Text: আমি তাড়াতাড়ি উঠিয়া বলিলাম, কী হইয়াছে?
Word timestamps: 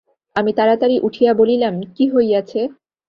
আমি 0.35 0.51
তাড়াতাড়ি 0.57 0.95
উঠিয়া 1.07 1.31
বলিলাম, 1.33 1.73
কী 1.95 2.03
হইয়াছে? 2.13 2.59